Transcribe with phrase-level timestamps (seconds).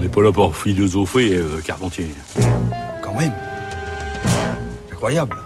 [0.00, 2.08] On n'est pas là pour philosopher, euh, Carpentier.
[3.02, 3.34] Quand même.
[4.90, 5.36] Incroyable.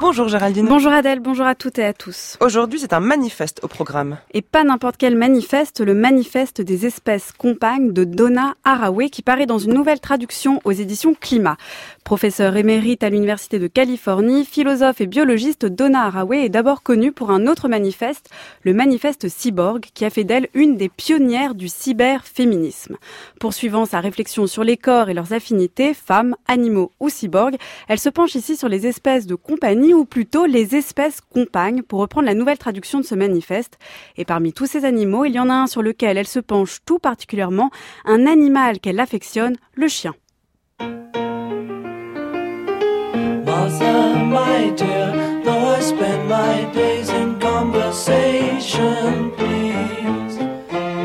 [0.00, 0.68] Bonjour Géraldine.
[0.68, 2.36] Bonjour Adèle, bonjour à toutes et à tous.
[2.40, 4.18] Aujourd'hui, c'est un manifeste au programme.
[4.32, 9.46] Et pas n'importe quel manifeste, le manifeste des espèces compagnes de Donna Haraway qui paraît
[9.46, 11.56] dans une nouvelle traduction aux éditions Climat.
[12.04, 17.32] Professeur émérite à l'Université de Californie, philosophe et biologiste, Donna Haraway est d'abord connue pour
[17.32, 18.30] un autre manifeste,
[18.62, 22.96] le manifeste Cyborg, qui a fait d'elle une des pionnières du cyberféminisme.
[23.40, 27.56] Poursuivant sa réflexion sur les corps et leurs affinités, femmes, animaux ou cyborgs,
[27.88, 32.00] elle se penche ici sur les espèces de compagnie ou plutôt les espèces compagnes, pour
[32.00, 33.78] reprendre la nouvelle traduction de ce manifeste.
[34.16, 36.78] Et parmi tous ces animaux, il y en a un sur lequel elle se penche
[36.84, 37.70] tout particulièrement,
[38.04, 40.14] un animal qu'elle affectionne, le chien.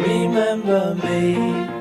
[0.05, 1.73] Remember me.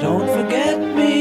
[0.00, 1.18] Don't forget me.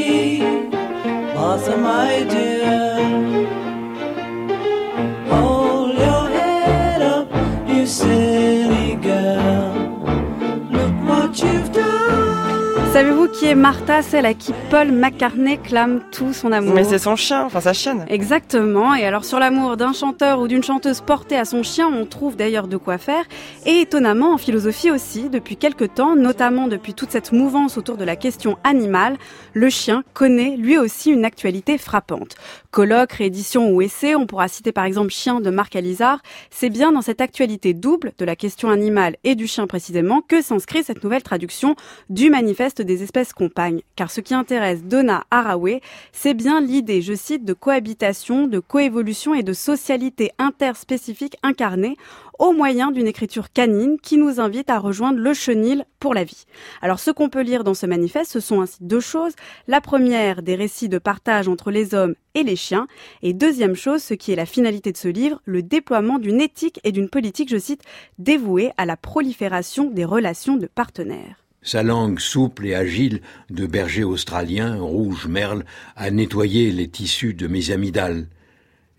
[12.98, 16.98] Savez-vous qui est Martha, celle à qui Paul McCartney clame tout son amour Mais c'est
[16.98, 18.08] son chien, enfin sa chienne.
[18.10, 18.96] Exactement.
[18.96, 22.36] Et alors sur l'amour d'un chanteur ou d'une chanteuse portée à son chien, on trouve
[22.36, 23.24] d'ailleurs de quoi faire.
[23.68, 28.04] Et étonnamment en philosophie aussi, depuis quelque temps, notamment depuis toute cette mouvance autour de
[28.04, 29.18] la question animale,
[29.54, 32.34] le chien connaît lui aussi une actualité frappante.
[32.72, 36.24] Colloques, rééditions ou essais, on pourra citer par exemple Chien de Marc Alizard.
[36.50, 40.42] C'est bien dans cette actualité double de la question animale et du chien précisément que
[40.42, 41.76] s'inscrit cette nouvelle traduction
[42.10, 43.82] du manifeste des espèces compagnes.
[43.96, 49.36] Car ce qui intéresse Donna Haraway, c'est bien l'idée, je cite, de cohabitation, de coévolution
[49.36, 51.98] et de socialité interspécifique incarnée
[52.40, 56.46] au moyen d'une écriture canine qui nous invite à rejoindre le chenil pour la vie.
[56.82, 59.34] Alors ce qu'on peut lire dans ce manifeste, ce sont ainsi deux choses.
[59.68, 62.88] La première, des récits de partage entre les hommes et les chiens.
[63.24, 66.80] Et deuxième chose, ce qui est la finalité de ce livre, le déploiement d'une éthique
[66.84, 67.82] et d'une politique, je cite,
[68.20, 71.47] dévouée à la prolifération des relations de partenaires.
[71.62, 77.48] Sa langue souple et agile de berger australien, rouge merle, a nettoyé les tissus de
[77.48, 78.28] mes amygdales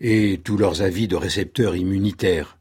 [0.01, 2.57] et tous leurs avis de récepteurs immunitaires.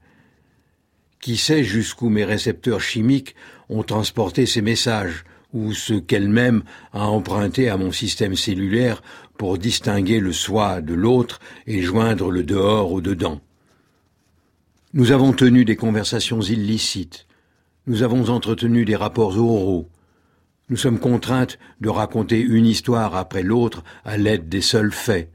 [1.20, 3.34] Qui sait jusqu'où mes récepteurs chimiques
[3.68, 9.02] ont transporté ces messages, ou ce qu'elle-même a emprunté à mon système cellulaire
[9.36, 13.40] pour distinguer le soi de l'autre et joindre le dehors au dedans.
[14.94, 17.26] Nous avons tenu des conversations illicites,
[17.88, 19.88] nous avons entretenu des rapports oraux,
[20.68, 25.32] nous sommes contraintes de raconter une histoire après l'autre à l'aide des seuls faits.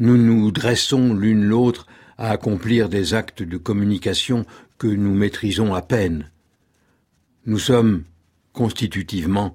[0.00, 1.86] Nous nous dressons l'une l'autre
[2.18, 4.44] à accomplir des actes de communication
[4.76, 6.30] que nous maîtrisons à peine.
[7.46, 8.02] Nous sommes
[8.52, 9.54] constitutivement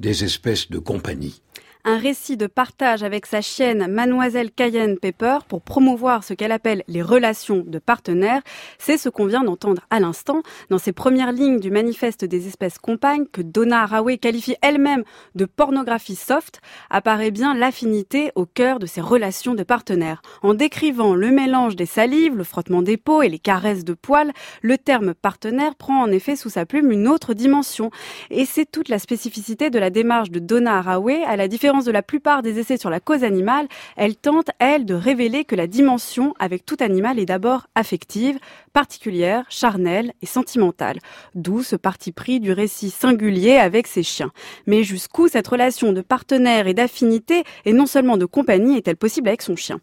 [0.00, 1.40] des espèces de compagnie
[1.84, 6.84] un récit de partage avec sa chienne Mademoiselle Cayenne Pepper pour promouvoir ce qu'elle appelle
[6.88, 8.42] les relations de partenaires.
[8.78, 12.78] C'est ce qu'on vient d'entendre à l'instant dans ces premières lignes du manifeste des espèces
[12.78, 15.04] compagnes que Donna Haraway qualifie elle-même
[15.34, 16.60] de pornographie soft,
[16.90, 20.22] apparaît bien l'affinité au cœur de ces relations de partenaires.
[20.42, 24.32] En décrivant le mélange des salives, le frottement des peaux et les caresses de poils,
[24.62, 27.90] le terme partenaire prend en effet sous sa plume une autre dimension.
[28.30, 31.92] Et c'est toute la spécificité de la démarche de Donna Haraway à la différence de
[31.92, 35.68] la plupart des essais sur la cause animale, elle tente, elle, de révéler que la
[35.68, 38.38] dimension avec tout animal est d'abord affective,
[38.72, 40.98] particulière, charnelle et sentimentale.
[41.36, 44.32] D'où ce parti pris du récit singulier avec ses chiens.
[44.66, 49.28] Mais jusqu'où cette relation de partenaire et d'affinité et non seulement de compagnie est-elle possible
[49.28, 49.80] avec son chien?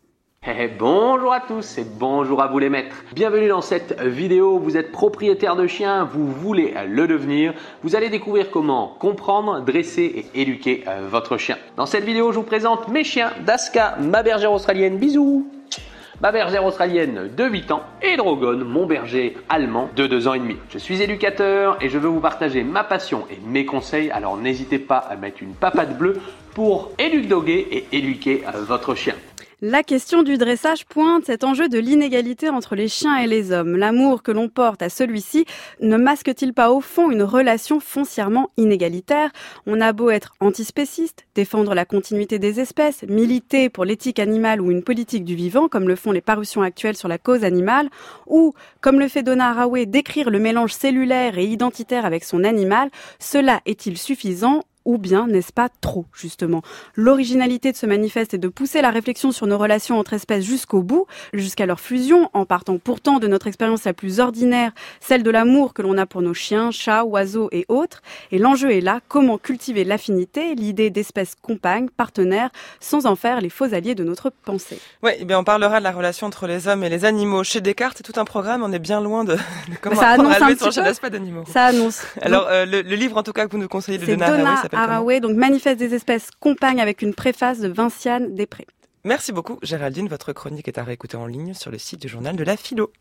[0.60, 2.96] Eh, bonjour à tous et bonjour à vous les maîtres.
[3.14, 4.58] Bienvenue dans cette vidéo.
[4.60, 7.54] Vous êtes propriétaire de chien, vous voulez le devenir.
[7.84, 11.58] Vous allez découvrir comment comprendre, dresser et éduquer euh, votre chien.
[11.76, 14.98] Dans cette vidéo, je vous présente mes chiens Daska, ma bergère australienne.
[14.98, 15.46] Bisous
[16.22, 20.40] Ma bergère australienne de 8 ans et Drogon, mon berger allemand de 2 ans et
[20.40, 20.56] demi.
[20.70, 24.80] Je suis éducateur et je veux vous partager ma passion et mes conseils, alors n'hésitez
[24.80, 26.20] pas à mettre une papade bleue
[26.56, 29.14] pour éduquer et éduquer euh, votre chien.
[29.60, 33.76] La question du dressage pointe cet enjeu de l'inégalité entre les chiens et les hommes.
[33.76, 35.46] L'amour que l'on porte à celui-ci
[35.82, 39.32] ne masque-t-il pas au fond une relation foncièrement inégalitaire?
[39.66, 44.70] On a beau être antispéciste, défendre la continuité des espèces, militer pour l'éthique animale ou
[44.70, 47.90] une politique du vivant, comme le font les parutions actuelles sur la cause animale,
[48.28, 52.92] ou, comme le fait Donna Haraway, décrire le mélange cellulaire et identitaire avec son animal,
[53.18, 54.62] cela est-il suffisant?
[54.88, 56.62] Ou bien n'est-ce pas trop, justement?
[56.96, 60.82] L'originalité de ce manifeste est de pousser la réflexion sur nos relations entre espèces jusqu'au
[60.82, 65.30] bout, jusqu'à leur fusion, en partant pourtant de notre expérience la plus ordinaire, celle de
[65.30, 68.02] l'amour que l'on a pour nos chiens, chats, oiseaux et autres.
[68.32, 72.50] Et l'enjeu est là, comment cultiver l'affinité, l'idée d'espèces compagnes, partenaires,
[72.80, 74.80] sans en faire les faux alliés de notre pensée.
[75.04, 77.44] Oui, eh bien on parlera de la relation entre les hommes et les animaux.
[77.44, 79.40] Chez Descartes, c'est tout un programme, on est bien loin de, de
[79.82, 81.10] comment ça annonce à un petit peu.
[81.10, 81.44] d'animaux.
[81.52, 82.04] Ça annonce.
[82.22, 84.44] Alors, euh, le, le livre en tout cas que vous nous conseillez de Donna Donna
[84.44, 88.66] Haraway s'appelle Haraway, donc Manifeste des espèces compagnes avec une préface de Vinciane Després.
[89.04, 92.36] Merci beaucoup Géraldine, votre chronique est à réécouter en ligne sur le site du journal
[92.36, 92.92] de la philo.